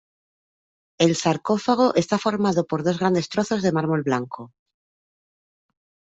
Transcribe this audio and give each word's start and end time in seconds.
El 0.97 1.15
sarcófago 1.15 1.93
está 1.93 2.17
formado 2.17 2.65
por 2.65 2.83
dos 2.83 2.97
grandes 2.97 3.29
trozos 3.29 3.61
de 3.61 3.71
mármol 3.71 4.01
blanco. 4.01 4.51